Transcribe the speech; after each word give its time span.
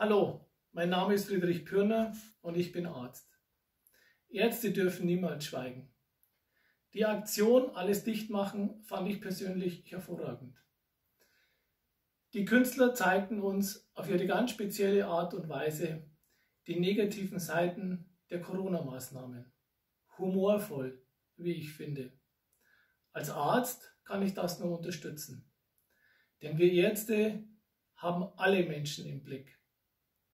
Hallo, 0.00 0.48
mein 0.70 0.90
Name 0.90 1.14
ist 1.14 1.26
Friedrich 1.26 1.64
Pürner 1.64 2.16
und 2.40 2.56
ich 2.56 2.70
bin 2.70 2.86
Arzt. 2.86 3.36
Ärzte 4.28 4.70
dürfen 4.70 5.06
niemals 5.06 5.44
schweigen. 5.44 5.92
Die 6.94 7.04
Aktion 7.04 7.74
Alles 7.74 8.04
dicht 8.04 8.30
machen 8.30 8.80
fand 8.84 9.08
ich 9.08 9.20
persönlich 9.20 9.90
hervorragend. 9.90 10.56
Die 12.32 12.44
Künstler 12.44 12.94
zeigten 12.94 13.40
uns 13.40 13.90
auf 13.94 14.08
ihre 14.08 14.24
ganz 14.28 14.52
spezielle 14.52 15.04
Art 15.06 15.34
und 15.34 15.48
Weise 15.48 16.08
die 16.68 16.78
negativen 16.78 17.40
Seiten 17.40 18.08
der 18.30 18.40
Corona-Maßnahmen. 18.40 19.52
Humorvoll, 20.16 21.02
wie 21.34 21.54
ich 21.54 21.72
finde. 21.72 22.12
Als 23.10 23.30
Arzt 23.30 23.98
kann 24.04 24.22
ich 24.22 24.32
das 24.32 24.60
nur 24.60 24.78
unterstützen. 24.78 25.50
Denn 26.40 26.56
wir 26.56 26.72
Ärzte 26.72 27.42
haben 27.96 28.32
alle 28.36 28.62
Menschen 28.62 29.04
im 29.04 29.24
Blick. 29.24 29.58